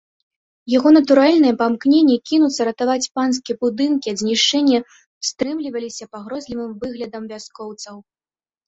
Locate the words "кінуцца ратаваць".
2.31-3.11